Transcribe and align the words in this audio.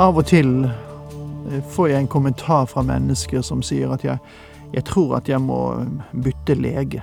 Av 0.00 0.16
og 0.16 0.30
til 0.30 0.64
eh, 0.64 1.60
får 1.74 1.90
jeg 1.90 2.00
en 2.00 2.08
kommentar 2.08 2.64
fra 2.70 2.80
mennesker 2.88 3.42
som 3.44 3.60
sier 3.60 3.90
at 3.92 4.04
jeg, 4.06 4.16
jeg 4.72 4.84
tror 4.88 5.18
at 5.18 5.28
jeg 5.28 5.42
må 5.44 5.58
bytte 6.24 6.56
lege. 6.56 7.02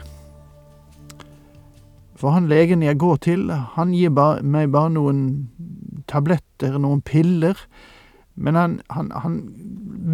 For 2.18 2.34
han 2.34 2.48
legen 2.50 2.81
jeg 2.81 2.98
går 2.98 3.20
til, 3.28 3.52
han 3.75 3.94
gir 3.94 4.16
ba, 4.18 4.40
meg 4.42 4.72
bare 4.73 4.90
noen 4.95 5.20
tabletter, 6.09 6.80
noen 6.81 7.03
piller, 7.06 7.59
men 8.34 8.58
han, 8.58 8.80
han, 8.90 9.14
han 9.14 9.38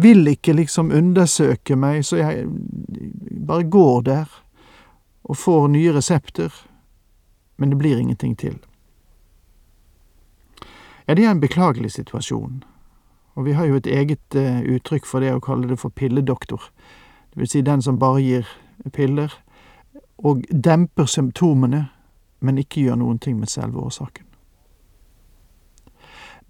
vil 0.04 0.28
ikke 0.34 0.52
liksom 0.58 0.92
undersøke 0.92 1.78
meg, 1.80 2.02
så 2.04 2.20
jeg 2.20 2.44
bare 3.48 3.64
går 3.64 4.04
der 4.10 4.36
og 5.24 5.40
får 5.40 5.70
nye 5.72 5.96
resepter, 5.96 6.52
men 7.56 7.72
det 7.72 7.80
blir 7.80 7.96
ingenting 7.96 8.36
til. 8.36 8.60
Ja, 11.08 11.16
det 11.16 11.24
er 11.24 11.32
en 11.32 11.40
beklagelig 11.40 11.94
situasjon. 11.96 12.60
Og 13.34 13.44
vi 13.44 13.52
har 13.52 13.66
jo 13.66 13.76
et 13.76 13.86
eget 13.86 14.36
uh, 14.36 14.60
uttrykk 14.76 15.06
for 15.06 15.24
det 15.24 15.32
å 15.34 15.42
kalle 15.42 15.68
det 15.70 15.78
for 15.80 15.90
pilledoktor. 15.90 16.62
Det 17.32 17.40
vil 17.42 17.50
si 17.50 17.62
den 17.66 17.82
som 17.82 17.98
bare 17.98 18.22
gir 18.22 18.52
piller 18.92 19.32
og 20.18 20.44
demper 20.50 21.08
symptomene, 21.10 21.88
men 22.40 22.58
ikke 22.58 22.84
gjør 22.84 23.00
noen 23.00 23.18
ting 23.18 23.38
med 23.40 23.50
selve 23.50 23.82
årsaken. 23.82 24.26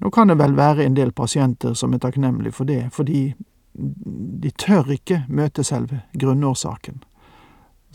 Nå 0.03 0.11
kan 0.11 0.29
det 0.29 0.37
vel 0.39 0.57
være 0.59 0.85
en 0.85 0.97
del 0.97 1.13
pasienter 1.13 1.75
som 1.79 1.95
er 1.95 2.03
takknemlige 2.03 2.53
for 2.53 2.69
det, 2.69 2.91
fordi 2.93 3.33
de 3.73 4.51
tør 4.59 4.91
ikke 4.93 5.23
møte 5.29 5.65
selve 5.65 6.03
grunnårsaken. 6.13 7.01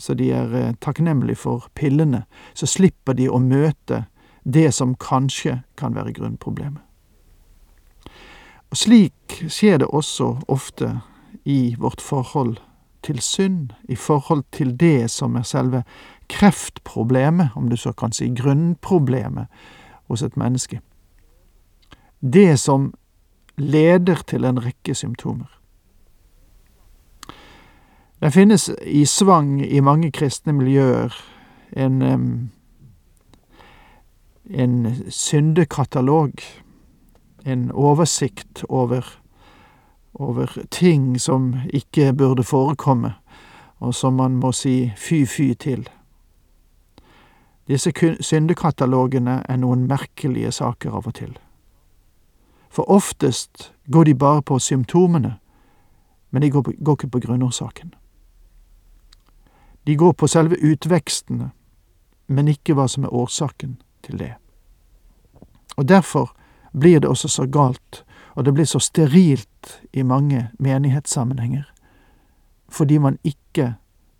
Så 0.00 0.16
de 0.16 0.32
er 0.32 0.50
uh, 0.50 0.74
takknemlige 0.80 1.38
for 1.44 1.68
pillene, 1.74 2.24
så 2.54 2.66
slipper 2.66 3.14
de 3.14 3.28
å 3.30 3.38
møte 3.38 4.06
det 4.42 4.72
som 4.74 4.96
kanskje 4.96 5.60
kan 5.76 5.94
være 5.94 6.16
grunnproblemet. 6.16 6.89
Og 8.70 8.78
slik 8.78 9.40
skjer 9.50 9.80
det 9.82 9.88
også 9.90 10.36
ofte 10.48 11.00
i 11.44 11.74
vårt 11.78 12.00
forhold 12.00 12.56
til 13.02 13.20
synd, 13.20 13.72
i 13.88 13.96
forhold 13.96 14.44
til 14.52 14.76
det 14.80 15.10
som 15.10 15.36
er 15.36 15.42
selve 15.42 15.82
kreftproblemet, 16.28 17.50
om 17.56 17.68
du 17.68 17.76
så 17.76 17.92
kan 17.92 18.12
si 18.12 18.28
grunnproblemet, 18.36 19.46
hos 20.10 20.22
et 20.22 20.36
menneske. 20.36 20.80
Det 22.20 22.58
som 22.60 22.92
leder 23.56 24.22
til 24.26 24.44
en 24.44 24.58
rekke 24.64 24.94
symptomer. 24.94 25.60
Det 28.20 28.32
finnes 28.32 28.70
i 28.86 29.04
svang 29.04 29.60
i 29.62 29.80
mange 29.80 30.10
kristne 30.12 30.52
miljøer 30.52 31.14
en, 31.72 32.02
en 34.50 34.74
syndekatalog 35.08 36.32
en 37.44 37.72
oversikt 37.72 38.64
over, 38.68 39.06
over 40.14 40.58
ting 40.70 41.20
som 41.20 41.54
ikke 41.72 42.12
burde 42.12 42.44
forekomme, 42.44 43.14
og 43.78 43.94
som 43.94 44.12
man 44.12 44.36
må 44.36 44.52
si 44.52 44.92
fy-fy 44.96 45.54
til. 45.54 45.88
Disse 47.68 47.92
syndekatalogene 48.20 49.42
er 49.48 49.56
noen 49.56 49.86
merkelige 49.86 50.52
saker 50.52 50.90
av 50.90 51.06
og 51.06 51.14
til. 51.14 51.38
For 52.70 52.90
oftest 52.90 53.72
går 53.92 54.04
de 54.04 54.14
bare 54.14 54.42
på 54.42 54.58
symptomene, 54.58 55.36
men 56.30 56.42
de 56.42 56.50
går, 56.50 56.62
på, 56.62 56.72
går 56.84 56.92
ikke 56.92 57.08
på 57.08 57.18
grunnårsaken. 57.18 57.94
De 59.86 59.96
går 59.96 60.12
på 60.12 60.26
selve 60.26 60.56
utvekstene, 60.62 61.50
men 62.26 62.48
ikke 62.48 62.74
hva 62.74 62.86
som 62.88 63.04
er 63.04 63.14
årsaken 63.14 63.80
til 64.02 64.18
det. 64.18 64.34
Og 65.76 65.88
derfor 65.88 66.34
blir 66.72 67.00
det 67.00 67.08
også 67.08 67.28
så 67.28 67.46
galt, 67.46 68.04
og 68.34 68.44
det 68.44 68.54
blir 68.54 68.64
så 68.64 68.78
sterilt 68.78 69.80
i 69.92 70.02
mange 70.02 70.50
menighetssammenhenger, 70.58 71.64
fordi 72.68 72.98
man 72.98 73.18
ikke 73.24 73.74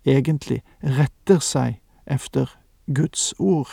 egentlig 0.05 0.63
retter 0.83 1.39
seg 1.39 1.79
efter 2.05 2.49
Guds 2.95 3.33
ord, 3.39 3.69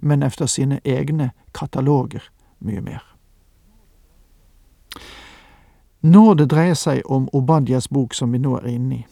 men 0.00 0.22
efter 0.22 0.46
sine 0.46 0.80
egne 0.84 1.30
kataloger 1.54 2.22
mye 2.58 2.80
mer. 2.80 3.04
Når 6.00 6.34
det 6.34 6.50
dreier 6.50 6.74
seg 6.78 7.02
om 7.10 7.28
Obadjas 7.32 7.88
bok 7.88 8.14
som 8.14 8.32
vi 8.32 8.38
nå 8.38 8.54
er 8.60 8.68
inne 8.70 8.94
i, 8.94 9.06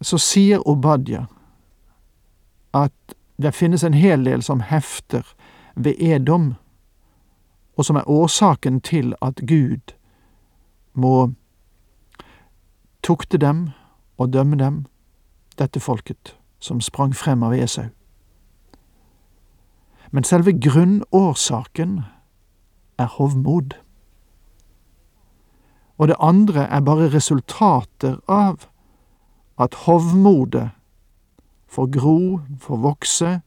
så 0.00 0.18
sier 0.18 0.62
Obadja 0.68 1.26
at 2.74 3.14
det 3.36 3.54
finnes 3.54 3.84
en 3.84 3.94
hel 3.94 4.24
del 4.24 4.42
som 4.42 4.62
hefter 4.64 5.26
ved 5.74 5.98
Edom 5.98 6.54
og 7.78 7.84
som 7.84 7.96
er 7.96 8.10
årsaken 8.10 8.80
til 8.80 9.14
at 9.22 9.40
Gud 9.48 9.94
må 10.94 11.32
tukte 13.02 13.38
dem 13.38 13.70
og 14.18 14.32
dømme 14.32 14.58
dem, 14.58 14.86
dette 15.58 15.80
folket 15.80 16.34
som 16.58 16.80
sprang 16.80 17.14
frem 17.16 17.42
av 17.42 17.54
Esau. 17.54 17.84
Men 20.10 20.24
selve 20.24 20.52
grunnårsaken 20.58 22.00
er 22.98 23.06
hovmod. 23.06 23.78
Og 25.98 26.08
det 26.08 26.16
andre 26.20 26.66
er 26.66 26.80
bare 26.80 27.14
resultater 27.14 28.18
av 28.28 28.66
at 29.58 29.74
hovmodet 29.86 30.70
får 31.68 31.86
gro, 31.98 32.40
får 32.58 32.76
vokse 32.76 33.40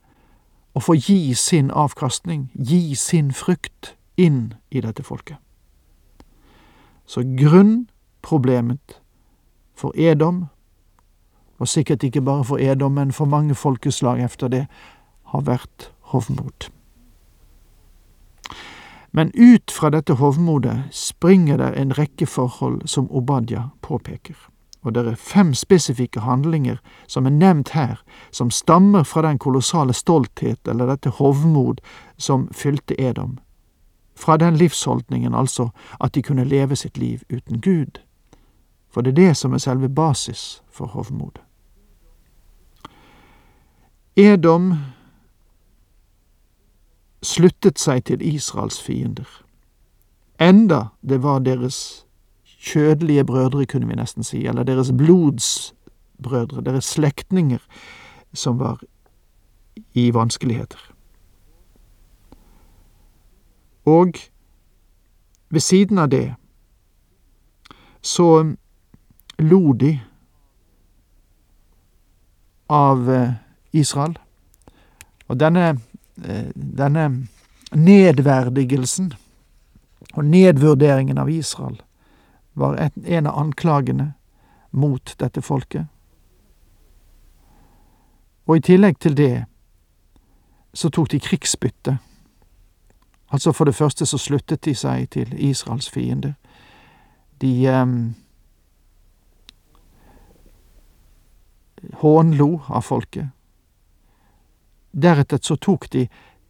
og 0.74 0.84
får 0.84 0.96
gi 0.96 1.34
sin 1.34 1.72
avkastning, 1.72 2.52
gi 2.56 2.96
sin 2.96 3.32
frukt 3.32 3.98
inn 4.22 4.54
i 4.70 4.82
dette 4.82 5.04
folket. 5.04 5.38
Så 7.06 7.24
grunnproblemet 7.38 9.02
for 9.76 9.94
Edom, 9.96 10.46
og 11.58 11.68
sikkert 11.68 12.04
ikke 12.04 12.22
bare 12.22 12.44
for 12.44 12.58
Edom, 12.58 12.92
men 12.92 13.12
for 13.12 13.26
mange 13.26 13.56
folkeslag 13.56 14.24
efter 14.24 14.48
det, 14.48 14.68
har 15.24 15.42
vært 15.42 15.92
hovmod. 16.14 16.70
Men 19.12 19.32
ut 19.36 19.72
fra 19.72 19.90
dette 19.90 20.14
hovmodet 20.14 20.78
springer 20.92 21.58
det 21.58 21.74
en 21.76 21.92
rekke 21.98 22.26
forhold 22.26 22.88
som 22.88 23.12
Obadja 23.12 23.70
påpeker, 23.82 24.38
og 24.82 24.96
det 24.96 25.06
er 25.08 25.20
fem 25.20 25.54
spesifikke 25.54 26.24
handlinger 26.24 26.80
som 27.08 27.26
er 27.26 27.36
nevnt 27.36 27.76
her, 27.76 28.00
som 28.32 28.52
stammer 28.52 29.04
fra 29.04 29.22
den 29.28 29.40
kolossale 29.40 29.94
stolthet 29.94 30.68
eller 30.68 30.88
dette 30.88 31.10
hovmod 31.20 31.84
som 32.18 32.48
fylte 32.56 32.96
Edom 33.02 33.40
fra 34.16 34.38
den 34.38 34.56
livsholdningen, 34.56 35.34
altså 35.36 35.70
at 36.00 36.16
de 36.16 36.22
kunne 36.22 36.44
leve 36.44 36.76
sitt 36.76 36.98
liv 36.98 37.20
uten 37.30 37.62
Gud. 37.62 38.02
For 38.90 39.02
det 39.02 39.12
er 39.12 39.28
det 39.28 39.38
som 39.38 39.54
er 39.54 39.58
selve 39.58 39.90
basis 39.90 40.64
for 40.72 40.86
hovmod. 40.86 41.40
Edom 44.16 44.74
sluttet 47.24 47.80
seg 47.80 48.04
til 48.06 48.22
Israels 48.22 48.82
fiender, 48.82 49.30
enda 50.42 50.84
det 51.02 51.22
var 51.24 51.40
deres 51.40 52.06
kjødelige 52.44 53.26
brødre, 53.26 53.66
kunne 53.66 53.88
vi 53.88 53.96
nesten 53.96 54.24
si, 54.24 54.46
eller 54.46 54.64
deres 54.64 54.92
blodsbrødre, 54.98 56.62
deres 56.62 56.86
slektninger, 56.86 57.60
som 58.34 58.60
var 58.60 58.82
i 59.94 60.14
vanskeligheter. 60.14 60.91
Og 63.86 64.14
ved 65.50 65.60
siden 65.60 66.00
av 66.00 66.10
det 66.10 66.36
så 68.02 68.56
lo 69.38 69.74
de 69.74 70.00
av 72.70 73.10
eh, 73.12 73.34
Israel. 73.72 74.18
Og 75.28 75.40
denne, 75.40 75.80
eh, 76.24 76.50
denne 76.56 77.28
nedverdigelsen 77.72 79.14
og 80.14 80.26
nedvurderingen 80.26 81.18
av 81.18 81.30
Israel 81.30 81.82
var 82.54 82.92
en 83.06 83.28
av 83.28 83.40
anklagene 83.40 84.14
mot 84.72 85.16
dette 85.20 85.42
folket. 85.42 85.86
Og 88.48 88.58
i 88.58 88.66
tillegg 88.66 89.00
til 89.00 89.16
det 89.18 89.46
så 90.74 90.90
tok 90.90 91.12
de 91.12 91.20
krigsbytte 91.20 91.98
Altså 93.32 93.52
For 93.52 93.66
det 93.66 93.76
første 93.76 94.06
så 94.06 94.18
sluttet 94.18 94.66
de 94.66 94.76
seg 94.76 95.10
til 95.10 95.34
Israels 95.40 95.90
fiender. 95.90 96.34
De 97.42 97.68
eh, 97.68 97.88
hånlo 102.02 102.50
av 102.70 102.82
folket. 102.82 103.32
Deretter 104.92 105.40
så 105.42 105.56
tok 105.56 105.88
de 105.94 106.08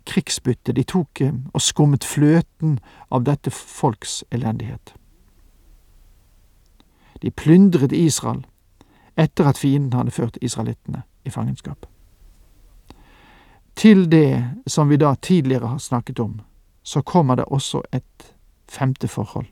krigsbytte, 0.10 0.74
de 0.74 0.84
tok 0.84 1.22
eh, 1.22 1.38
og 1.54 1.62
skummet 1.62 2.04
fløten 2.04 2.80
av 3.12 3.24
dette 3.30 3.52
folks 3.52 4.24
elendighet. 4.32 4.96
De 7.22 7.32
plyndret 7.32 7.94
Israel 7.94 8.42
etter 9.16 9.46
at 9.46 9.60
fienden 9.62 9.94
hadde 9.94 10.12
ført 10.12 10.38
israelittene 10.42 11.04
i 11.26 11.30
fangenskap. 11.30 11.86
Til 13.76 14.08
det 14.12 14.44
som 14.68 14.90
vi 14.90 14.98
da 14.98 15.14
tidligere 15.22 15.68
har 15.68 15.78
snakket 15.78 16.20
om, 16.20 16.42
så 16.84 17.02
kommer 17.02 17.36
det 17.36 17.46
også 17.46 17.82
et 17.92 18.34
femte 18.70 19.08
forhold, 19.08 19.48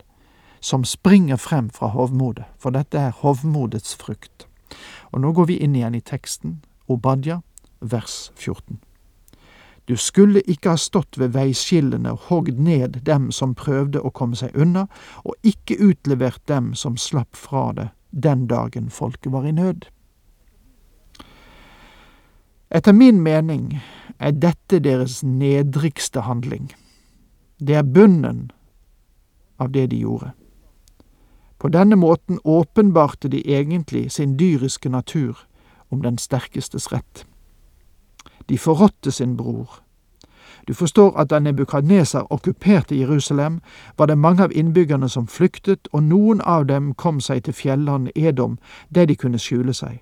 som 0.60 0.84
springer 0.84 1.36
frem 1.36 1.70
fra 1.70 1.86
hovmodet, 1.86 2.44
for 2.58 2.70
dette 2.70 2.98
er 2.98 3.16
hovmodets 3.22 3.94
frukt. 3.96 4.46
Og 5.12 5.20
nå 5.20 5.32
går 5.32 5.50
vi 5.50 5.58
inn 5.58 5.74
igjen 5.74 5.94
i 5.94 6.04
teksten, 6.04 6.60
Obadja, 6.88 7.40
vers 7.80 8.32
14. 8.36 8.80
Du 9.88 9.96
skulle 9.96 10.42
ikke 10.46 10.74
ha 10.74 10.78
stått 10.78 11.18
ved 11.18 11.32
veiskillene 11.34 12.12
og 12.12 12.28
hogd 12.28 12.58
ned 12.62 13.00
dem 13.06 13.30
som 13.34 13.56
prøvde 13.58 14.02
å 14.02 14.12
komme 14.14 14.38
seg 14.38 14.54
unna, 14.54 14.86
og 15.24 15.34
ikke 15.42 15.80
utlevert 15.82 16.42
dem 16.46 16.74
som 16.78 16.98
slapp 17.00 17.36
fra 17.36 17.70
det 17.74 17.88
den 18.10 18.46
dagen 18.46 18.90
folket 18.90 19.32
var 19.32 19.46
i 19.46 19.52
nød. 19.54 19.86
Etter 22.70 22.92
min 22.94 23.22
mening 23.22 23.80
er 24.18 24.34
dette 24.34 24.78
deres 24.82 25.22
nedrigste 25.26 26.22
handling. 26.26 26.70
Det 27.60 27.74
er 27.74 27.82
bunnen 27.82 28.50
av 29.58 29.70
det 29.70 29.86
de 29.86 29.96
gjorde. 29.96 30.30
På 31.58 31.68
denne 31.68 31.96
måten 31.96 32.38
åpenbarte 32.44 33.28
de 33.28 33.42
egentlig 33.56 34.12
sin 34.12 34.36
dyriske 34.36 34.88
natur 34.88 35.38
om 35.88 36.02
den 36.02 36.18
sterkestes 36.18 36.92
rett. 36.92 37.26
De 38.48 38.58
forrådte 38.58 39.10
sin 39.10 39.36
bror. 39.36 39.80
Du 40.68 40.74
forstår 40.74 41.16
at 41.16 41.30
da 41.30 41.38
Nebukadneser 41.38 42.32
okkuperte 42.32 42.96
Jerusalem, 42.96 43.60
var 43.98 44.06
det 44.06 44.18
mange 44.18 44.42
av 44.42 44.52
innbyggerne 44.52 45.08
som 45.08 45.26
flyktet, 45.26 45.88
og 45.92 46.02
noen 46.02 46.40
av 46.40 46.66
dem 46.66 46.94
kom 46.94 47.20
seg 47.20 47.44
til 47.44 47.54
fjellene 47.54 48.10
Edom, 48.14 48.58
der 48.94 49.04
de 49.04 49.16
kunne 49.16 49.38
skjule 49.38 49.74
seg. 49.74 50.00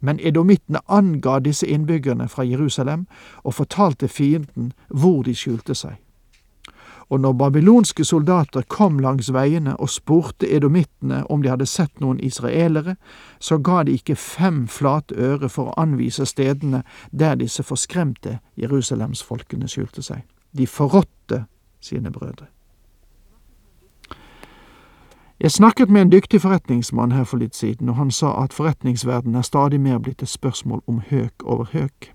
Men 0.00 0.20
edomittene 0.22 0.78
anga 0.88 1.38
disse 1.38 1.66
innbyggerne 1.66 2.28
fra 2.28 2.42
Jerusalem 2.42 3.06
og 3.42 3.54
fortalte 3.54 4.08
fienden 4.08 4.72
hvor 4.88 5.22
de 5.22 5.34
skjulte 5.34 5.74
seg 5.74 5.96
og 7.08 7.20
når 7.20 7.32
babylonske 7.32 8.04
soldater 8.04 8.62
kom 8.68 8.98
langs 8.98 9.32
veiene 9.32 9.76
og 9.76 9.90
spurte 9.90 10.48
edomittene 10.48 11.22
om 11.30 11.42
de 11.42 11.48
hadde 11.48 11.66
sett 11.66 12.00
noen 12.00 12.20
israelere, 12.20 12.96
så 13.40 13.58
ga 13.58 13.82
de 13.82 13.96
ikke 13.96 14.16
fem 14.16 14.66
flate 14.68 15.16
øre 15.16 15.48
for 15.48 15.70
å 15.70 15.78
anvise 15.80 16.26
stedene 16.26 16.82
der 17.10 17.40
disse 17.40 17.62
forskremte 17.62 18.38
Jerusalemsfolkene 18.60 19.68
skjulte 19.68 20.04
seg. 20.04 20.22
De 20.52 20.66
forrådte 20.66 21.44
sine 21.80 22.12
brødre. 22.12 22.46
Jeg 25.40 25.50
snakket 25.50 25.90
med 25.90 26.02
en 26.02 26.12
dyktig 26.12 26.40
forretningsmann 26.42 27.12
her 27.12 27.24
for 27.24 27.38
litt 27.38 27.54
siden, 27.54 27.88
og 27.88 27.94
han 27.94 28.10
sa 28.10 28.32
at 28.42 28.52
forretningsverden 28.52 29.34
er 29.34 29.46
stadig 29.46 29.80
mer 29.80 29.98
blitt 29.98 30.22
et 30.22 30.28
spørsmål 30.28 30.82
om 30.86 30.98
høk 31.10 31.44
over 31.44 31.70
høk. 31.72 32.10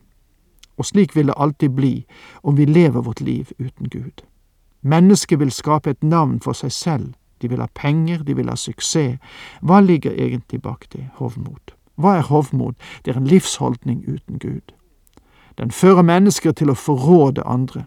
Og 0.77 0.85
slik 0.85 1.15
vil 1.15 1.31
det 1.31 1.37
alltid 1.37 1.69
bli 1.69 2.05
om 2.43 2.57
vi 2.57 2.65
lever 2.65 3.01
vårt 3.01 3.21
liv 3.21 3.51
uten 3.59 3.89
Gud. 3.89 4.25
Mennesket 4.83 5.39
vil 5.39 5.51
skape 5.51 5.89
et 5.89 6.03
navn 6.03 6.39
for 6.44 6.53
seg 6.53 6.71
selv, 6.71 7.13
de 7.41 7.50
vil 7.50 7.59
ha 7.59 7.68
penger, 7.75 8.24
de 8.24 8.35
vil 8.35 8.50
ha 8.50 8.56
suksess. 8.56 9.18
Hva 9.62 9.80
ligger 9.80 10.12
egentlig 10.12 10.62
bak 10.62 10.85
det? 10.94 11.07
Hovmod. 11.19 11.74
Hva 11.95 12.18
er 12.18 12.27
hovmod? 12.27 12.75
Det 13.06 13.13
er 13.13 13.19
en 13.19 13.27
livsholdning 13.27 14.03
uten 14.07 14.39
Gud. 14.39 14.74
Den 15.57 15.71
fører 15.71 16.01
mennesker 16.01 16.51
til 16.51 16.71
å 16.71 16.77
forråde 16.77 17.44
andre. 17.45 17.85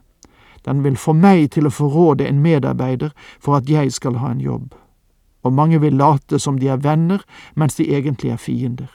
Den 0.64 0.84
vil 0.84 0.96
få 0.96 1.12
meg 1.12 1.50
til 1.54 1.66
å 1.66 1.74
forråde 1.74 2.26
en 2.26 2.40
medarbeider 2.42 3.12
for 3.40 3.58
at 3.58 3.70
jeg 3.70 3.92
skal 3.92 4.18
ha 4.22 4.32
en 4.32 4.40
jobb. 4.40 4.74
Og 5.42 5.52
mange 5.52 5.80
vil 5.80 5.94
late 5.94 6.38
som 6.38 6.58
de 6.58 6.68
er 6.68 6.82
venner, 6.82 7.22
mens 7.54 7.74
de 7.74 7.86
egentlig 7.94 8.30
er 8.30 8.40
fiender. 8.40 8.90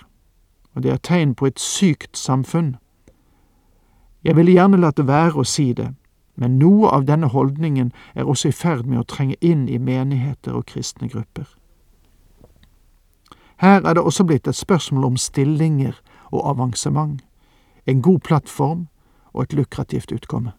Og 0.76 0.84
det 0.84 0.92
er 0.92 0.98
tegn 0.98 1.36
på 1.36 1.48
et 1.48 1.60
sykt 1.60 2.18
samfunn. 2.18 2.76
Jeg 4.24 4.36
ville 4.36 4.52
gjerne 4.52 4.78
latt 4.78 5.00
være 5.00 5.42
å 5.42 5.48
si 5.48 5.72
det, 5.74 5.94
men 6.36 6.60
noe 6.60 6.90
av 6.90 7.06
denne 7.06 7.28
holdningen 7.28 7.92
er 8.16 8.24
også 8.24 8.50
i 8.50 8.56
ferd 8.56 8.86
med 8.86 9.00
å 9.00 9.08
trenge 9.08 9.36
inn 9.42 9.68
i 9.70 9.78
menigheter 9.78 10.56
og 10.56 10.66
kristne 10.72 11.10
grupper. 11.10 11.48
Her 13.62 13.86
er 13.86 13.94
det 13.94 14.04
også 14.04 14.24
blitt 14.26 14.48
et 14.48 14.56
spørsmål 14.56 15.06
om 15.06 15.18
stillinger 15.18 16.00
og 16.32 16.50
avansement, 16.50 17.22
en 17.86 18.02
god 18.02 18.20
plattform 18.20 18.88
og 19.34 19.44
et 19.44 19.54
lukrativt 19.54 20.12
utkomme. 20.12 20.52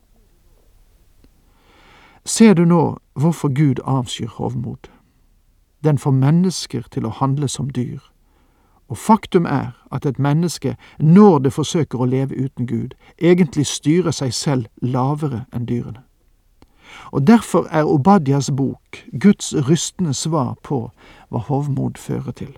Ser 2.25 2.55
du 2.55 2.65
nå 2.65 2.99
hvorfor 3.15 3.49
Gud 3.49 3.83
avskyr 3.85 4.29
hovmod? 4.29 4.87
Den 5.85 5.99
får 5.99 6.11
mennesker 6.11 6.87
til 6.91 7.07
å 7.07 7.11
handle 7.11 7.49
som 7.49 7.71
dyr, 7.71 8.12
og 8.93 8.99
faktum 8.99 9.47
er 9.47 9.71
at 9.93 10.06
et 10.06 10.19
menneske, 10.19 10.77
når 11.00 11.39
det 11.39 11.53
forsøker 11.53 12.00
å 12.00 12.05
leve 12.05 12.37
uten 12.37 12.67
Gud, 12.69 12.93
egentlig 13.17 13.65
styrer 13.67 14.12
seg 14.12 14.35
selv 14.37 14.67
lavere 14.85 15.47
enn 15.49 15.65
dyrene. 15.65 16.03
Og 17.09 17.25
derfor 17.27 17.65
er 17.71 17.89
Obadias 17.89 18.50
bok 18.56 18.99
Guds 19.21 19.55
rystende 19.69 20.12
svar 20.15 20.59
på 20.62 20.91
hva 21.31 21.41
hovmod 21.49 21.97
fører 21.97 22.37
til. 22.37 22.50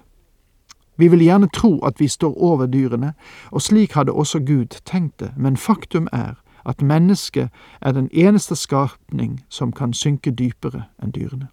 Vi 0.99 1.09
vil 1.09 1.23
gjerne 1.23 1.47
tro 1.55 1.79
at 1.87 2.03
vi 2.03 2.09
står 2.11 2.35
over 2.35 2.67
dyrene, 2.67 3.13
og 3.51 3.63
slik 3.63 3.95
hadde 3.95 4.13
også 4.13 4.41
Gud 4.43 4.81
tenkt 4.85 5.21
det, 5.21 5.31
men 5.37 5.57
faktum 5.57 6.09
er 6.13 6.35
at 6.67 6.83
mennesket 6.83 7.49
er 7.81 7.93
den 7.93 8.11
eneste 8.13 8.57
skapning 8.57 9.45
som 9.49 9.71
kan 9.73 9.95
synke 9.95 10.35
dypere 10.35 10.89
enn 10.99 11.15
dyrene. 11.15 11.47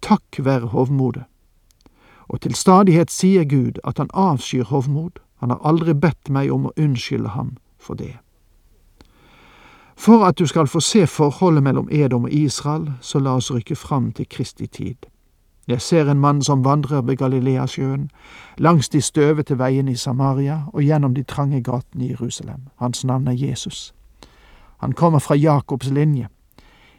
Takk 0.00 0.40
være 0.40 0.72
hovmodet 0.72 1.28
og 2.32 2.40
til 2.40 2.54
stadighet 2.54 3.10
sier 3.10 3.44
Gud 3.44 3.78
at 3.84 3.98
han 3.98 4.10
avskyr 4.14 4.64
hovmod, 4.64 5.20
han 5.40 5.50
har 5.50 5.60
aldri 5.64 5.94
bedt 5.94 6.30
meg 6.30 6.52
om 6.52 6.66
å 6.66 6.72
unnskylde 6.80 7.28
ham 7.36 7.56
for 7.78 7.94
det. 7.94 8.16
For 9.96 10.24
at 10.24 10.38
du 10.38 10.46
skal 10.46 10.66
få 10.66 10.80
se 10.80 11.06
forholdet 11.06 11.62
mellom 11.62 11.88
Edom 11.90 12.24
og 12.24 12.32
Israel, 12.32 12.92
så 13.00 13.18
la 13.18 13.36
oss 13.36 13.50
rykke 13.52 13.76
fram 13.76 14.12
til 14.12 14.26
Kristi 14.30 14.66
tid. 14.66 14.96
Jeg 15.68 15.80
ser 15.80 16.10
en 16.10 16.20
mann 16.20 16.42
som 16.42 16.64
vandrer 16.64 17.02
ved 17.02 17.16
Galileasjøen, 17.16 18.10
langs 18.58 18.88
de 18.88 19.00
støvete 19.00 19.58
veiene 19.58 19.92
i 19.92 19.96
Samaria 19.96 20.62
og 20.72 20.82
gjennom 20.82 21.14
de 21.14 21.22
trange 21.22 21.62
gatene 21.62 22.04
i 22.04 22.10
Jerusalem. 22.10 22.66
Hans 22.76 23.04
navn 23.04 23.28
er 23.28 23.32
Jesus. 23.32 23.94
Han 24.78 24.92
kommer 24.92 25.18
fra 25.18 25.34
Jakobs 25.34 25.90
linje. 25.90 26.28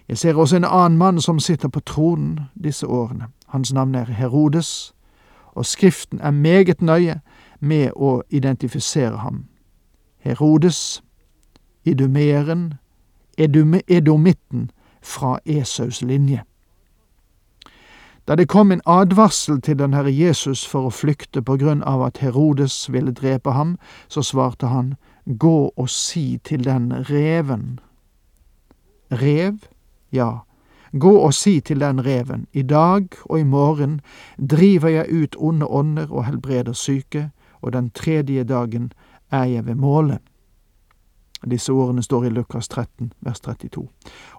Jeg 0.08 0.18
ser 0.18 0.36
også 0.36 0.56
en 0.56 0.66
annen 0.66 0.98
mann 0.98 1.22
som 1.22 1.40
sitter 1.40 1.68
på 1.68 1.80
tronen 1.80 2.40
disse 2.64 2.88
årene. 2.88 3.28
Hans 3.48 3.74
navn 3.74 3.96
er 3.96 4.06
Herodes, 4.06 4.94
og 5.56 5.66
Skriften 5.66 6.20
er 6.22 6.32
meget 6.32 6.82
nøye 6.82 7.22
med 7.60 7.92
å 7.96 8.22
identifisere 8.30 9.18
ham. 9.18 9.46
Herodes, 10.20 11.04
idumeren, 11.86 12.74
edomitten 13.38 14.72
fra 15.02 15.40
Esaus 15.46 16.02
linje. 16.02 16.44
Da 18.28 18.36
det 18.36 18.48
kom 18.48 18.72
en 18.72 18.82
advarsel 18.86 19.62
til 19.62 19.80
den 19.80 19.94
Herre 19.94 20.12
Jesus 20.12 20.64
for 20.68 20.88
å 20.88 20.96
flykte 20.96 21.42
på 21.42 21.58
grunn 21.60 21.84
av 21.84 22.06
at 22.06 22.22
Herodes 22.24 22.86
ville 22.92 23.12
drepe 23.12 23.52
ham, 23.52 23.76
så 24.08 24.24
svarte 24.24 24.68
han, 24.72 24.96
Gå 25.26 25.72
og 25.76 25.90
si 25.90 26.40
til 26.44 26.64
den 26.64 26.92
reven. 27.10 27.80
Rev? 29.12 29.58
Ja, 30.12 30.44
Gå 31.00 31.18
og 31.18 31.34
si 31.34 31.60
til 31.60 31.80
den 31.80 32.06
reven, 32.06 32.48
i 32.54 32.62
dag 32.62 33.08
og 33.26 33.40
i 33.40 33.44
morgen 33.44 34.02
driver 34.38 34.90
jeg 34.90 35.24
ut 35.24 35.36
onde 35.40 35.66
ånder 35.66 36.12
og 36.12 36.26
helbreder 36.26 36.74
syke, 36.74 37.32
og 37.62 37.74
den 37.74 37.90
tredje 37.90 38.44
dagen 38.44 38.92
er 39.32 39.44
jeg 39.44 39.66
ved 39.66 39.76
målet. 39.76 40.20
Disse 41.52 41.72
ordene 41.72 42.04
står 42.04 42.24
i 42.24 42.30
Lukas 42.30 42.68
13, 42.68 43.14
vers 43.22 43.40
32. 43.40 43.88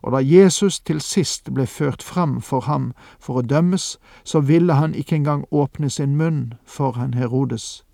Og 0.02 0.12
da 0.12 0.18
Jesus 0.22 0.80
til 0.80 1.00
sist 1.00 1.50
ble 1.54 1.66
ført 1.66 2.02
fram 2.02 2.40
for 2.40 2.60
ham 2.60 2.92
for 3.20 3.40
å 3.40 3.42
dømmes, 3.42 3.98
så 4.24 4.40
ville 4.40 4.74
han 4.74 4.94
ikke 4.94 5.16
engang 5.16 5.44
åpne 5.50 5.90
sin 5.90 6.16
munn 6.16 6.54
foran 6.64 7.14
Herodes. 7.14 7.84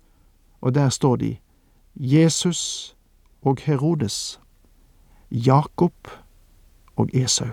Og 0.61 0.75
der 0.75 0.89
står 0.89 1.15
de, 1.15 1.37
Jesus 1.95 2.95
og 3.41 3.57
Herodes, 3.65 4.39
Jakob 5.31 6.07
og 6.95 7.09
Esau. 7.13 7.51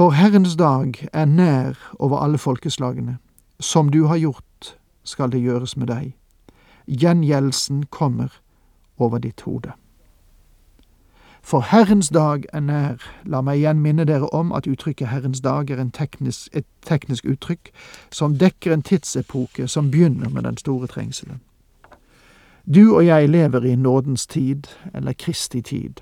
For 0.00 0.10
Herrens 0.10 0.56
dag 0.56 1.08
er 1.12 1.24
nær 1.24 1.94
over 1.98 2.18
alle 2.18 2.38
folkeslagene. 2.38 3.18
Som 3.58 3.88
du 3.88 4.06
har 4.06 4.16
gjort, 4.16 4.78
skal 5.04 5.32
det 5.32 5.42
gjøres 5.42 5.76
med 5.76 5.86
deg. 5.86 6.14
Gjengjeldelsen 6.86 7.82
kommer, 7.90 8.40
over 8.96 9.18
ditt 9.18 9.40
hode. 9.40 9.72
For 11.42 11.60
Herrens 11.60 12.08
dag 12.08 12.46
er 12.52 12.60
nær. 12.60 12.96
La 13.24 13.42
meg 13.44 13.60
igjen 13.60 13.84
minne 13.84 14.08
dere 14.08 14.32
om 14.32 14.56
at 14.56 14.66
uttrykket 14.66 15.12
Herrens 15.12 15.44
dag 15.44 15.70
er 15.70 15.84
teknisk, 15.92 16.48
et 16.56 16.66
teknisk 16.80 17.24
uttrykk 17.24 17.68
som 18.10 18.38
dekker 18.40 18.72
en 18.72 18.82
tidsepoke 18.82 19.68
som 19.68 19.90
begynner 19.90 20.28
med 20.28 20.48
den 20.48 20.56
store 20.56 20.86
trengselen. 20.86 21.42
Du 22.64 22.96
og 22.96 23.06
jeg 23.06 23.28
lever 23.28 23.64
i 23.64 23.76
nådens 23.76 24.26
tid, 24.26 24.62
eller 24.94 25.12
Kristi 25.12 25.60
tid. 25.60 26.00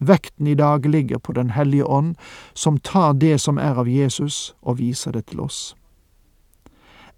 Vekten 0.00 0.46
i 0.46 0.54
dag 0.54 0.86
ligger 0.86 1.18
på 1.18 1.32
Den 1.32 1.50
hellige 1.50 1.84
ånd, 1.84 2.14
som 2.54 2.78
tar 2.78 3.12
det 3.12 3.40
som 3.40 3.58
er 3.58 3.76
av 3.76 3.88
Jesus, 3.88 4.54
og 4.62 4.78
viser 4.78 5.12
det 5.12 5.26
til 5.26 5.40
oss. 5.40 5.74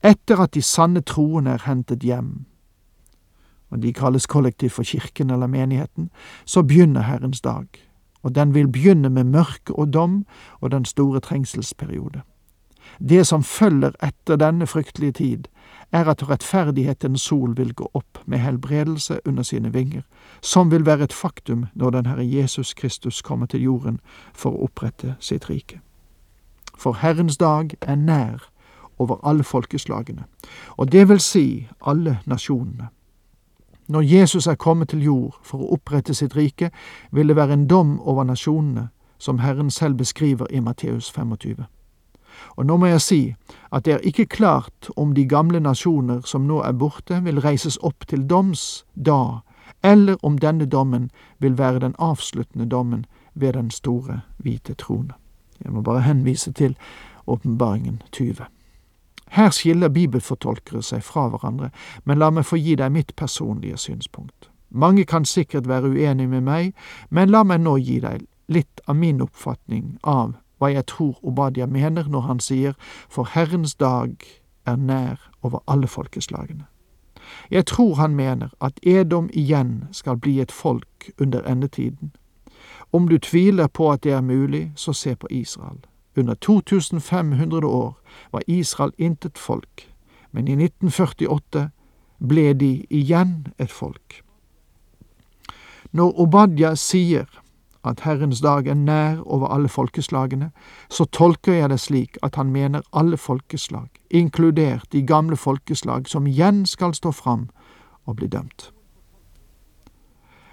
Etter 0.02 0.40
at 0.42 0.54
de 0.54 0.62
sanne 0.62 1.00
troende 1.00 1.50
er 1.50 1.62
hentet 1.66 2.02
hjem, 2.02 2.44
og 3.70 3.82
de 3.82 3.92
kalles 3.92 4.26
kollektivt 4.26 4.72
for 4.72 4.82
kirken 4.82 5.30
eller 5.30 5.46
menigheten, 5.46 6.10
så 6.44 6.62
begynner 6.62 7.06
Herrens 7.06 7.40
dag, 7.40 7.66
og 8.22 8.34
den 8.34 8.54
vil 8.54 8.68
begynne 8.68 9.08
med 9.10 9.24
mørke 9.24 9.78
og 9.78 9.92
dom 9.92 10.24
og 10.60 10.70
den 10.70 10.84
store 10.84 11.20
trengselsperiode. 11.20 12.22
Det 12.98 13.26
som 13.26 13.42
følger 13.42 13.92
etter 14.02 14.36
denne 14.36 14.66
fryktelige 14.66 15.12
tid, 15.12 15.48
er 15.92 16.08
at 16.08 16.28
rettferdighetens 16.28 17.22
sol 17.22 17.56
vil 17.56 17.74
gå 17.74 17.90
opp 17.94 18.18
med 18.26 18.38
helbredelse 18.38 19.20
under 19.26 19.42
sine 19.42 19.72
vinger, 19.72 20.02
som 20.40 20.70
vil 20.70 20.86
være 20.86 21.04
et 21.04 21.12
faktum 21.12 21.66
når 21.74 21.90
den 21.90 22.06
Herre 22.06 22.26
Jesus 22.26 22.74
Kristus 22.74 23.22
kommer 23.22 23.46
til 23.46 23.62
jorden 23.62 24.00
for 24.34 24.50
å 24.50 24.64
opprette 24.64 25.16
sitt 25.20 25.50
rike. 25.50 25.80
For 26.78 26.92
Herrens 26.92 27.36
dag 27.36 27.74
er 27.80 27.94
nær 27.94 28.48
over 28.98 29.20
alle 29.22 29.44
folkeslagene, 29.44 30.24
og 30.76 30.92
det 30.92 31.08
vil 31.08 31.20
si 31.20 31.68
alle 31.86 32.18
nasjonene. 32.26 32.88
Når 33.88 34.00
Jesus 34.00 34.46
er 34.46 34.54
kommet 34.54 34.88
til 34.88 35.02
jord 35.02 35.36
for 35.42 35.58
å 35.58 35.74
opprette 35.74 36.14
sitt 36.14 36.36
rike, 36.36 36.70
vil 37.12 37.28
det 37.28 37.36
være 37.36 37.52
en 37.52 37.66
dom 37.68 38.00
over 38.00 38.24
nasjonene, 38.24 38.88
som 39.18 39.38
Herren 39.38 39.70
selv 39.70 39.94
beskriver 39.94 40.46
i 40.50 40.60
Matteus 40.60 41.10
25. 41.10 41.64
Og 42.56 42.66
nå 42.66 42.76
må 42.76 42.86
jeg 42.86 43.00
si 43.00 43.20
at 43.72 43.84
det 43.84 43.94
er 43.94 44.06
ikke 44.06 44.26
klart 44.26 44.90
om 44.96 45.14
de 45.14 45.24
gamle 45.28 45.60
nasjoner 45.60 46.20
som 46.28 46.46
nå 46.46 46.60
er 46.62 46.72
borte, 46.72 47.22
vil 47.24 47.40
reises 47.40 47.78
opp 47.82 48.06
til 48.08 48.26
doms 48.28 48.84
da, 48.94 49.42
eller 49.82 50.16
om 50.22 50.38
denne 50.38 50.66
dommen 50.66 51.10
vil 51.38 51.58
være 51.58 51.78
den 51.78 51.94
avsluttende 51.98 52.66
dommen 52.66 53.06
ved 53.34 53.52
den 53.52 53.70
store, 53.70 54.20
hvite 54.38 54.74
trone. 54.74 55.14
Jeg 55.64 55.72
må 55.72 55.82
bare 55.82 56.00
henvise 56.00 56.52
til 56.52 56.76
åpenbaringen 57.26 58.02
20. 58.12 58.34
Her 59.32 59.50
skiller 59.50 59.88
bibelfortolkere 59.88 60.82
seg 60.82 61.02
fra 61.02 61.28
hverandre, 61.32 61.70
men 62.04 62.18
la 62.18 62.30
meg 62.30 62.44
få 62.44 62.58
gi 62.60 62.74
deg 62.76 62.92
mitt 62.92 63.14
personlige 63.16 63.78
synspunkt. 63.80 64.50
Mange 64.68 65.04
kan 65.04 65.24
sikkert 65.24 65.68
være 65.68 65.88
uenige 65.88 66.28
med 66.28 66.40
meg, 66.40 66.74
men 67.10 67.30
la 67.30 67.42
meg 67.42 67.60
nå 67.60 67.76
gi 67.80 68.00
deg 68.00 68.26
litt 68.52 68.80
av 68.86 68.96
min 68.96 69.20
oppfatning 69.24 69.98
av 70.02 70.34
hva 70.62 70.70
jeg 70.70 70.86
tror 70.86 71.18
Obadia 71.26 71.66
mener 71.66 72.06
når 72.08 72.20
han 72.20 72.40
sier 72.40 72.78
For 73.10 73.26
Herrens 73.34 73.74
dag 73.74 74.14
er 74.66 74.76
nær 74.76 75.30
over 75.42 75.58
alle 75.66 75.86
folkeslagene. 75.90 76.64
Jeg 77.50 77.66
tror 77.66 77.94
han 77.94 78.14
mener 78.14 78.48
at 78.60 78.78
Edom 78.82 79.30
igjen 79.32 79.84
skal 79.92 80.16
bli 80.16 80.40
et 80.40 80.52
folk 80.52 81.10
under 81.20 81.42
endetiden. 81.42 82.12
Om 82.92 83.08
du 83.08 83.18
tviler 83.18 83.66
på 83.66 83.90
at 83.90 84.04
det 84.04 84.12
er 84.12 84.20
mulig, 84.20 84.72
så 84.76 84.92
se 84.92 85.16
på 85.16 85.26
Israel. 85.30 85.80
Under 86.16 86.34
2500 86.34 87.66
år 87.66 88.00
var 88.32 88.42
Israel 88.46 88.92
intet 88.98 89.38
folk, 89.38 89.92
men 90.32 90.48
i 90.48 90.52
1948 90.52 91.70
ble 92.28 92.52
de 92.52 92.86
igjen 92.90 93.46
et 93.58 93.70
folk. 93.70 94.22
Når 95.92 96.20
Obadja 96.20 96.74
sier 96.74 97.41
at 97.84 98.00
Herrens 98.00 98.40
dag 98.40 98.66
er 98.66 98.74
nær 98.74 99.22
over 99.26 99.46
alle 99.48 99.68
folkeslagene, 99.68 100.50
så 100.90 101.04
tolker 101.04 101.52
jeg 101.52 101.70
det 101.70 101.80
slik 101.80 102.18
at 102.22 102.34
han 102.34 102.52
mener 102.52 102.82
alle 102.92 103.16
folkeslag, 103.16 103.88
inkludert 104.10 104.92
de 104.92 105.02
gamle 105.02 105.36
folkeslag 105.36 106.08
som 106.08 106.26
igjen 106.26 106.66
skal 106.66 106.94
stå 106.94 107.10
fram 107.10 107.48
og 108.06 108.16
bli 108.16 108.26
dømt. 108.26 108.70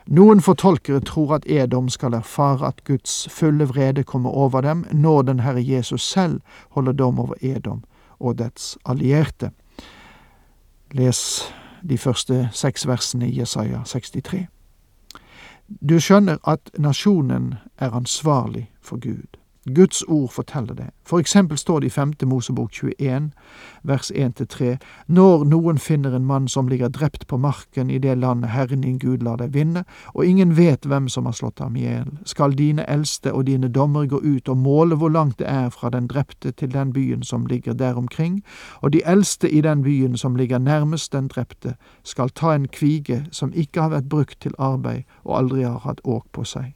Noen 0.10 0.42
fortolkere 0.42 1.04
tror 1.06 1.36
at 1.36 1.46
Edom 1.46 1.90
skal 1.90 2.16
erfare 2.18 2.66
at 2.68 2.82
Guds 2.84 3.28
fulle 3.30 3.68
vrede 3.70 4.04
kommer 4.04 4.30
over 4.30 4.62
dem 4.66 4.86
når 4.92 5.22
den 5.22 5.40
Herre 5.46 5.62
Jesus 5.62 6.02
selv 6.02 6.42
holder 6.70 6.92
dom 6.92 7.20
over 7.20 7.36
Edom 7.42 7.84
og 8.20 8.40
dets 8.40 8.78
allierte. 8.86 9.52
Les 10.92 11.54
de 11.90 11.98
første 11.98 12.50
seks 12.52 12.88
versene 12.88 13.30
i 13.30 13.40
Jesaja 13.40 13.84
63. 13.86 14.48
Du 15.90 16.00
skjønner 16.00 16.38
at 16.50 16.72
nasjonen 16.78 17.54
er 17.78 17.94
ansvarlig 17.94 18.70
for 18.82 19.00
Gud. 19.00 19.39
Guds 19.70 20.04
ord 20.08 20.30
forteller 20.30 20.74
det. 20.74 20.90
For 21.06 21.20
eksempel 21.20 21.58
står 21.58 21.80
det 21.80 21.88
i 21.88 21.90
femte 21.90 22.26
Mosebok 22.26 22.72
21, 22.74 23.32
vers 23.84 24.12
1-3, 24.12 24.78
Når 25.08 25.46
noen 25.46 25.78
finner 25.78 26.16
en 26.16 26.26
mann 26.26 26.48
som 26.48 26.68
ligger 26.68 26.88
drept 26.88 27.28
på 27.28 27.38
marken 27.38 27.90
i 27.90 27.98
det 27.98 28.18
landet 28.18 28.50
Herren 28.50 28.82
din 28.82 29.00
Gud 29.00 29.18
lar 29.18 29.38
deg 29.38 29.54
vinne, 29.54 29.84
og 30.14 30.26
ingen 30.26 30.58
vet 30.58 30.86
hvem 30.86 31.10
som 31.10 31.26
har 31.26 31.34
slått 31.34 31.60
ham 31.60 31.76
i 31.76 31.86
hjel, 31.88 32.12
skal 32.26 32.56
dine 32.58 32.86
eldste 32.90 33.34
og 33.34 33.46
dine 33.48 33.68
dommer 33.68 34.06
gå 34.06 34.20
ut 34.24 34.50
og 34.50 34.58
måle 34.58 34.96
hvor 34.96 35.10
langt 35.10 35.40
det 35.40 35.48
er 35.48 35.70
fra 35.70 35.90
den 35.90 36.08
drepte 36.08 36.52
til 36.52 36.74
den 36.74 36.94
byen 36.94 37.24
som 37.24 37.46
ligger 37.46 37.74
der 37.74 37.94
omkring, 37.94 38.44
og 38.82 38.94
de 38.94 39.02
eldste 39.06 39.50
i 39.50 39.62
den 39.62 39.84
byen 39.84 40.18
som 40.18 40.36
ligger 40.36 40.60
nærmest 40.60 41.14
den 41.14 41.28
drepte, 41.28 41.76
skal 42.04 42.30
ta 42.30 42.56
en 42.56 42.68
kvige 42.68 43.26
som 43.32 43.54
ikke 43.54 43.82
har 43.82 43.90
vært 43.90 44.10
brukt 44.10 44.42
til 44.42 44.54
arbeid 44.58 45.04
og 45.24 45.38
aldri 45.38 45.64
har 45.64 45.80
hatt 45.84 46.02
åk 46.04 46.26
på 46.32 46.44
seg. 46.44 46.74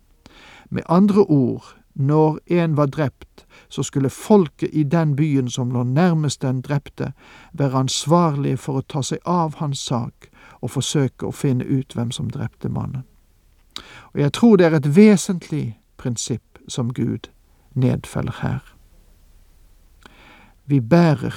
Med 0.70 0.82
andre 0.90 1.22
ord, 1.22 1.76
når 1.94 2.40
en 2.46 2.78
var 2.78 2.86
drept, 2.86 3.46
så 3.70 3.84
skulle 3.84 4.10
folket 4.10 4.70
i 4.74 4.84
den 4.84 5.16
byen 5.16 5.50
som 5.50 5.72
lå 5.72 5.84
nærmest 5.84 6.42
den 6.42 6.62
drepte, 6.62 7.14
være 7.54 7.78
ansvarlige 7.86 8.58
for 8.58 8.78
å 8.80 8.86
ta 8.88 9.02
seg 9.02 9.20
av 9.26 9.56
hans 9.62 9.80
sak 9.80 10.30
og 10.62 10.72
forsøke 10.72 11.28
å 11.28 11.32
finne 11.32 11.66
ut 11.66 11.94
hvem 11.94 12.12
som 12.12 12.30
drepte 12.30 12.70
mannen. 12.70 13.04
Og 14.14 14.20
jeg 14.20 14.34
tror 14.34 14.58
det 14.58 14.66
er 14.66 14.76
et 14.78 14.96
vesentlig 14.96 15.80
prinsipp 15.98 16.60
som 16.68 16.94
Gud 16.94 17.30
nedfeller 17.74 18.40
her. 18.42 18.62
Vi 20.66 20.80
bærer 20.80 21.34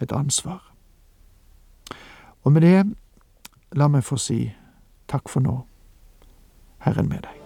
et 0.00 0.12
ansvar. 0.12 0.72
Og 2.42 2.52
med 2.52 2.62
det, 2.62 2.84
la 3.72 3.88
meg 3.88 4.04
få 4.04 4.16
si 4.16 4.52
takk 5.10 5.28
for 5.28 5.42
nå, 5.42 5.58
Herren 6.78 7.10
med 7.10 7.26
deg. 7.26 7.45